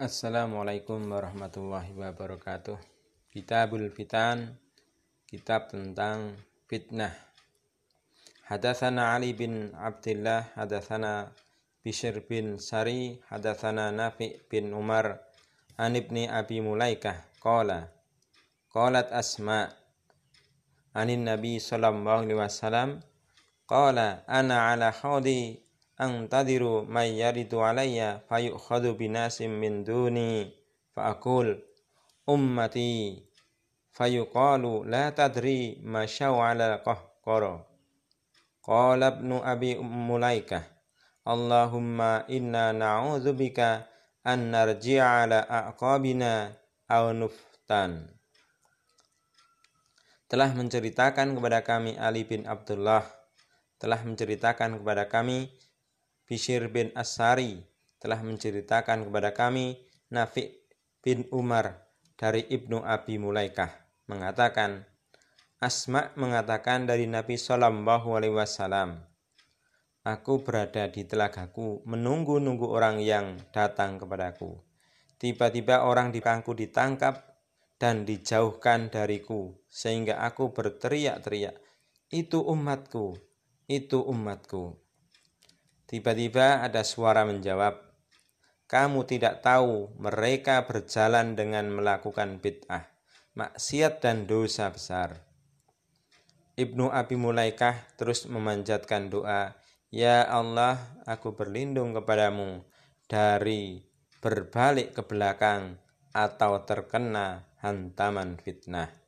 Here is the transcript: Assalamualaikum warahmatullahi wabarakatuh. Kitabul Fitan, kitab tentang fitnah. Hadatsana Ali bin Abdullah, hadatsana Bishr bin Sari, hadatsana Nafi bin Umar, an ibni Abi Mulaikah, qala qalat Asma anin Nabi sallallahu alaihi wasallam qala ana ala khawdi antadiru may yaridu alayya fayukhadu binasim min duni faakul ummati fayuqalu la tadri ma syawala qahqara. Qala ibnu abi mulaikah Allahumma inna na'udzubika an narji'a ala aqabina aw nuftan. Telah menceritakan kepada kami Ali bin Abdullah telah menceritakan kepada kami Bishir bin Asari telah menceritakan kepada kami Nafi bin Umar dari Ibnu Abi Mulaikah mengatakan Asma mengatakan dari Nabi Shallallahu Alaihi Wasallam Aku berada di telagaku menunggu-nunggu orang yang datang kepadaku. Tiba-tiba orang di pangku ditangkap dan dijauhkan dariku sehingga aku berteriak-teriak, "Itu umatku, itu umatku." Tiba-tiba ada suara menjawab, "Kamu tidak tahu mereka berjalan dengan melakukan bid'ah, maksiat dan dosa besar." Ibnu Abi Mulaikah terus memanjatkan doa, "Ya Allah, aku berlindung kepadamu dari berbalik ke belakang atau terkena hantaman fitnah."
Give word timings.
Assalamualaikum 0.00 1.12
warahmatullahi 1.12 1.92
wabarakatuh. 1.92 2.80
Kitabul 3.36 3.92
Fitan, 3.92 4.56
kitab 5.28 5.68
tentang 5.68 6.40
fitnah. 6.64 7.12
Hadatsana 8.48 9.12
Ali 9.12 9.36
bin 9.36 9.76
Abdullah, 9.76 10.56
hadatsana 10.56 11.28
Bishr 11.84 12.24
bin 12.24 12.56
Sari, 12.56 13.20
hadatsana 13.28 13.92
Nafi 13.92 14.40
bin 14.48 14.72
Umar, 14.72 15.20
an 15.76 15.92
ibni 15.92 16.24
Abi 16.32 16.64
Mulaikah, 16.64 17.20
qala 17.36 17.92
qalat 18.72 19.12
Asma 19.12 19.68
anin 20.96 21.28
Nabi 21.28 21.60
sallallahu 21.60 22.24
alaihi 22.24 22.40
wasallam 22.40 23.04
qala 23.68 24.24
ana 24.24 24.72
ala 24.72 24.96
khawdi 24.96 25.60
antadiru 26.00 26.88
may 26.88 27.20
yaridu 27.20 27.60
alayya 27.60 28.24
fayukhadu 28.24 28.96
binasim 28.96 29.52
min 29.60 29.84
duni 29.84 30.48
faakul 30.96 31.60
ummati 32.24 33.20
fayuqalu 33.92 34.88
la 34.88 35.12
tadri 35.12 35.76
ma 35.84 36.08
syawala 36.08 36.80
qahqara. 36.80 37.60
Qala 38.64 39.20
ibnu 39.20 39.44
abi 39.44 39.76
mulaikah 39.76 40.64
Allahumma 41.20 42.24
inna 42.32 42.72
na'udzubika 42.72 43.84
an 44.24 44.56
narji'a 44.56 45.28
ala 45.28 45.44
aqabina 45.44 46.56
aw 46.88 47.12
nuftan. 47.12 48.08
Telah 50.32 50.56
menceritakan 50.56 51.36
kepada 51.36 51.60
kami 51.60 52.00
Ali 52.00 52.24
bin 52.24 52.48
Abdullah 52.48 53.04
telah 53.80 54.00
menceritakan 54.04 54.84
kepada 54.84 55.08
kami 55.08 55.48
Bishir 56.30 56.70
bin 56.70 56.94
Asari 56.94 57.58
telah 57.98 58.22
menceritakan 58.22 59.02
kepada 59.02 59.34
kami 59.34 59.82
Nafi 60.14 60.62
bin 61.02 61.26
Umar 61.34 61.90
dari 62.14 62.46
Ibnu 62.46 62.86
Abi 62.86 63.18
Mulaikah 63.18 63.74
mengatakan 64.06 64.86
Asma 65.58 66.14
mengatakan 66.14 66.86
dari 66.86 67.10
Nabi 67.10 67.34
Shallallahu 67.34 68.14
Alaihi 68.14 68.38
Wasallam 68.38 69.02
Aku 70.06 70.46
berada 70.46 70.86
di 70.86 71.02
telagaku 71.02 71.82
menunggu-nunggu 71.82 72.64
orang 72.64 73.02
yang 73.02 73.36
datang 73.50 73.98
kepadaku. 73.98 74.56
Tiba-tiba 75.18 75.82
orang 75.82 76.14
di 76.14 76.22
pangku 76.22 76.54
ditangkap 76.54 77.20
dan 77.76 78.06
dijauhkan 78.06 78.88
dariku 78.88 79.52
sehingga 79.68 80.22
aku 80.24 80.56
berteriak-teriak, 80.56 81.58
"Itu 82.08 82.40
umatku, 82.40 83.18
itu 83.68 84.00
umatku." 84.00 84.89
Tiba-tiba 85.90 86.62
ada 86.62 86.86
suara 86.86 87.26
menjawab, 87.26 87.74
"Kamu 88.70 89.02
tidak 89.10 89.42
tahu 89.42 89.90
mereka 89.98 90.62
berjalan 90.62 91.34
dengan 91.34 91.66
melakukan 91.66 92.38
bid'ah, 92.38 92.86
maksiat 93.34 93.98
dan 93.98 94.30
dosa 94.30 94.70
besar." 94.70 95.18
Ibnu 96.54 96.94
Abi 96.94 97.18
Mulaikah 97.18 97.74
terus 97.98 98.30
memanjatkan 98.30 99.10
doa, 99.10 99.58
"Ya 99.90 100.22
Allah, 100.22 100.78
aku 101.10 101.34
berlindung 101.34 101.90
kepadamu 101.90 102.62
dari 103.10 103.82
berbalik 104.22 104.94
ke 104.94 105.02
belakang 105.02 105.74
atau 106.14 106.62
terkena 106.62 107.50
hantaman 107.58 108.38
fitnah." 108.38 108.99